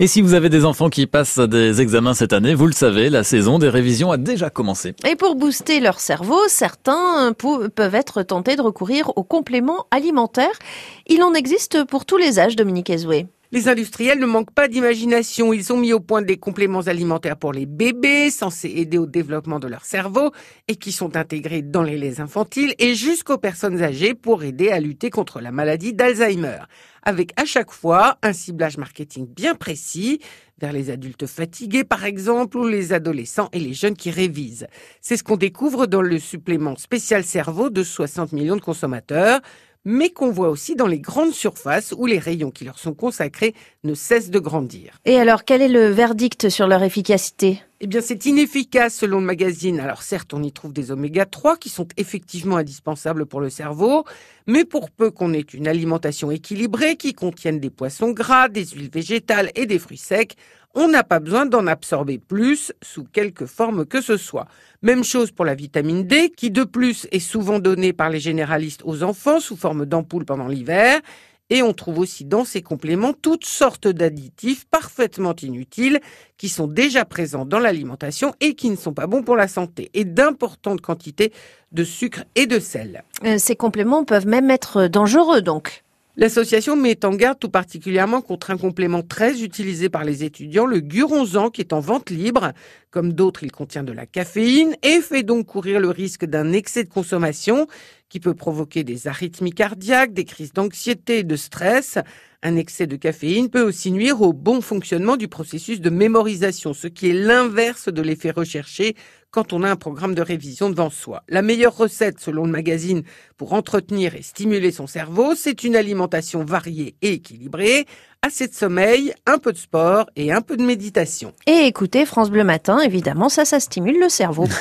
Et 0.00 0.08
si 0.08 0.22
vous 0.22 0.34
avez 0.34 0.48
des 0.48 0.64
enfants 0.64 0.90
qui 0.90 1.06
passent 1.06 1.38
des 1.38 1.80
examens 1.80 2.14
cette 2.14 2.32
année, 2.32 2.54
vous 2.54 2.66
le 2.66 2.72
savez, 2.72 3.10
la 3.10 3.22
saison 3.22 3.60
des 3.60 3.68
révisions 3.68 4.10
a 4.10 4.16
déjà 4.16 4.50
commencé. 4.50 4.92
Et 5.08 5.14
pour 5.14 5.36
booster 5.36 5.78
leur 5.78 6.00
cerveau, 6.00 6.38
certains 6.48 7.32
peuvent 7.32 7.94
être 7.94 8.24
tentés 8.24 8.56
de 8.56 8.62
recourir 8.62 9.12
aux 9.14 9.22
compléments 9.22 9.86
alimentaires. 9.92 10.58
Il 11.06 11.22
en 11.22 11.32
existe 11.32 11.84
pour 11.84 12.06
tous 12.06 12.16
les 12.16 12.40
âges, 12.40 12.56
Dominique 12.56 12.90
Ezoué. 12.90 13.28
Les 13.54 13.68
industriels 13.68 14.18
ne 14.18 14.26
manquent 14.26 14.52
pas 14.52 14.66
d'imagination. 14.66 15.52
Ils 15.52 15.72
ont 15.72 15.76
mis 15.76 15.92
au 15.92 16.00
point 16.00 16.22
des 16.22 16.38
compléments 16.38 16.80
alimentaires 16.80 17.36
pour 17.36 17.52
les 17.52 17.66
bébés, 17.66 18.28
censés 18.28 18.68
aider 18.68 18.98
au 18.98 19.06
développement 19.06 19.60
de 19.60 19.68
leur 19.68 19.84
cerveau 19.84 20.32
et 20.66 20.74
qui 20.74 20.90
sont 20.90 21.16
intégrés 21.16 21.62
dans 21.62 21.84
les 21.84 21.96
laits 21.96 22.18
infantiles 22.18 22.74
et 22.80 22.96
jusqu'aux 22.96 23.38
personnes 23.38 23.80
âgées 23.80 24.14
pour 24.14 24.42
aider 24.42 24.70
à 24.70 24.80
lutter 24.80 25.08
contre 25.08 25.40
la 25.40 25.52
maladie 25.52 25.94
d'Alzheimer. 25.94 26.62
Avec 27.04 27.30
à 27.40 27.44
chaque 27.44 27.70
fois 27.70 28.18
un 28.24 28.32
ciblage 28.32 28.76
marketing 28.76 29.28
bien 29.28 29.54
précis 29.54 30.18
vers 30.60 30.72
les 30.72 30.90
adultes 30.90 31.26
fatigués 31.26 31.84
par 31.84 32.04
exemple 32.04 32.56
ou 32.56 32.66
les 32.66 32.92
adolescents 32.92 33.50
et 33.52 33.60
les 33.60 33.72
jeunes 33.72 33.96
qui 33.96 34.10
révisent. 34.10 34.66
C'est 35.00 35.16
ce 35.16 35.22
qu'on 35.22 35.36
découvre 35.36 35.86
dans 35.86 36.02
le 36.02 36.18
supplément 36.18 36.74
spécial 36.74 37.22
cerveau 37.22 37.70
de 37.70 37.84
60 37.84 38.32
millions 38.32 38.56
de 38.56 38.60
consommateurs 38.60 39.40
mais 39.84 40.10
qu'on 40.10 40.30
voit 40.30 40.48
aussi 40.48 40.76
dans 40.76 40.86
les 40.86 40.98
grandes 40.98 41.32
surfaces 41.32 41.94
où 41.96 42.06
les 42.06 42.18
rayons 42.18 42.50
qui 42.50 42.64
leur 42.64 42.78
sont 42.78 42.94
consacrés 42.94 43.54
ne 43.82 43.94
cessent 43.94 44.30
de 44.30 44.38
grandir. 44.38 44.98
Et 45.04 45.18
alors, 45.18 45.44
quel 45.44 45.62
est 45.62 45.68
le 45.68 45.88
verdict 45.88 46.48
sur 46.48 46.66
leur 46.66 46.82
efficacité? 46.82 47.60
Eh 47.84 47.86
bien, 47.86 48.00
c'est 48.00 48.24
inefficace 48.24 48.94
selon 48.94 49.20
le 49.20 49.26
magazine. 49.26 49.78
Alors 49.78 50.00
certes, 50.02 50.32
on 50.32 50.42
y 50.42 50.50
trouve 50.52 50.72
des 50.72 50.90
oméga 50.90 51.26
3 51.26 51.58
qui 51.58 51.68
sont 51.68 51.86
effectivement 51.98 52.56
indispensables 52.56 53.26
pour 53.26 53.42
le 53.42 53.50
cerveau, 53.50 54.06
mais 54.46 54.64
pour 54.64 54.90
peu 54.90 55.10
qu'on 55.10 55.34
ait 55.34 55.40
une 55.40 55.68
alimentation 55.68 56.30
équilibrée 56.30 56.96
qui 56.96 57.12
contienne 57.12 57.60
des 57.60 57.68
poissons 57.68 58.12
gras, 58.12 58.48
des 58.48 58.64
huiles 58.64 58.88
végétales 58.90 59.50
et 59.54 59.66
des 59.66 59.78
fruits 59.78 59.98
secs, 59.98 60.34
on 60.74 60.88
n'a 60.88 61.04
pas 61.04 61.20
besoin 61.20 61.44
d'en 61.44 61.66
absorber 61.66 62.16
plus 62.16 62.72
sous 62.80 63.04
quelque 63.04 63.44
forme 63.44 63.84
que 63.84 64.00
ce 64.00 64.16
soit. 64.16 64.46
Même 64.80 65.04
chose 65.04 65.30
pour 65.30 65.44
la 65.44 65.54
vitamine 65.54 66.06
D, 66.06 66.32
qui 66.34 66.50
de 66.50 66.64
plus 66.64 67.06
est 67.12 67.18
souvent 67.18 67.58
donnée 67.58 67.92
par 67.92 68.08
les 68.08 68.18
généralistes 68.18 68.80
aux 68.86 69.02
enfants 69.02 69.40
sous 69.40 69.56
forme 69.56 69.84
d'ampoules 69.84 70.24
pendant 70.24 70.48
l'hiver. 70.48 71.02
Et 71.50 71.62
on 71.62 71.72
trouve 71.72 71.98
aussi 71.98 72.24
dans 72.24 72.44
ces 72.44 72.62
compléments 72.62 73.12
toutes 73.12 73.44
sortes 73.44 73.86
d'additifs 73.86 74.64
parfaitement 74.66 75.34
inutiles 75.42 76.00
qui 76.38 76.48
sont 76.48 76.66
déjà 76.66 77.04
présents 77.04 77.44
dans 77.44 77.58
l'alimentation 77.58 78.32
et 78.40 78.54
qui 78.54 78.70
ne 78.70 78.76
sont 78.76 78.94
pas 78.94 79.06
bons 79.06 79.22
pour 79.22 79.36
la 79.36 79.48
santé 79.48 79.90
et 79.92 80.04
d'importantes 80.04 80.80
quantités 80.80 81.32
de 81.72 81.84
sucre 81.84 82.24
et 82.34 82.46
de 82.46 82.58
sel. 82.58 83.04
Euh, 83.24 83.36
ces 83.38 83.56
compléments 83.56 84.04
peuvent 84.04 84.26
même 84.26 84.50
être 84.50 84.86
dangereux 84.86 85.42
donc. 85.42 85.84
L'association 86.16 86.76
met 86.76 87.04
en 87.04 87.10
garde 87.10 87.40
tout 87.40 87.48
particulièrement 87.48 88.20
contre 88.20 88.52
un 88.52 88.56
complément 88.56 89.02
très 89.02 89.42
utilisé 89.42 89.88
par 89.88 90.04
les 90.04 90.22
étudiants, 90.22 90.64
le 90.64 90.78
guronzan, 90.78 91.50
qui 91.50 91.60
est 91.60 91.72
en 91.72 91.80
vente 91.80 92.10
libre. 92.10 92.52
Comme 92.92 93.12
d'autres, 93.12 93.42
il 93.42 93.50
contient 93.50 93.82
de 93.82 93.90
la 93.90 94.06
caféine 94.06 94.76
et 94.84 95.00
fait 95.00 95.24
donc 95.24 95.46
courir 95.46 95.80
le 95.80 95.90
risque 95.90 96.24
d'un 96.24 96.52
excès 96.52 96.84
de 96.84 96.88
consommation 96.88 97.66
qui 98.14 98.20
peut 98.20 98.34
provoquer 98.34 98.84
des 98.84 99.08
arythmies 99.08 99.50
cardiaques, 99.50 100.12
des 100.12 100.24
crises 100.24 100.52
d'anxiété 100.52 101.18
et 101.18 101.24
de 101.24 101.34
stress. 101.34 101.98
Un 102.44 102.54
excès 102.54 102.86
de 102.86 102.94
caféine 102.94 103.50
peut 103.50 103.62
aussi 103.62 103.90
nuire 103.90 104.22
au 104.22 104.32
bon 104.32 104.60
fonctionnement 104.60 105.16
du 105.16 105.26
processus 105.26 105.80
de 105.80 105.90
mémorisation, 105.90 106.74
ce 106.74 106.86
qui 106.86 107.10
est 107.10 107.12
l'inverse 107.12 107.88
de 107.88 108.02
l'effet 108.02 108.30
recherché 108.30 108.94
quand 109.32 109.52
on 109.52 109.64
a 109.64 109.68
un 109.68 109.74
programme 109.74 110.14
de 110.14 110.22
révision 110.22 110.70
devant 110.70 110.90
soi. 110.90 111.24
La 111.28 111.42
meilleure 111.42 111.76
recette, 111.76 112.20
selon 112.20 112.44
le 112.44 112.52
magazine, 112.52 113.02
pour 113.36 113.52
entretenir 113.52 114.14
et 114.14 114.22
stimuler 114.22 114.70
son 114.70 114.86
cerveau, 114.86 115.34
c'est 115.34 115.64
une 115.64 115.74
alimentation 115.74 116.44
variée 116.44 116.94
et 117.02 117.14
équilibrée, 117.14 117.86
assez 118.22 118.46
de 118.46 118.54
sommeil, 118.54 119.12
un 119.26 119.38
peu 119.38 119.52
de 119.52 119.58
sport 119.58 120.06
et 120.14 120.30
un 120.30 120.40
peu 120.40 120.56
de 120.56 120.62
méditation. 120.62 121.32
Et 121.48 121.66
écoutez 121.66 122.06
France 122.06 122.30
Bleu 122.30 122.44
Matin, 122.44 122.78
évidemment, 122.78 123.28
ça, 123.28 123.44
ça 123.44 123.58
stimule 123.58 123.98
le 123.98 124.08
cerveau. 124.08 124.46